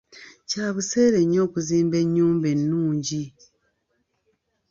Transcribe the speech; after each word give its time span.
Kya 0.49 0.67
buseere 0.75 1.19
nnyo 1.23 1.39
okuzimba 1.47 1.95
ennyumba 2.03 2.47
ennungi. 2.55 3.23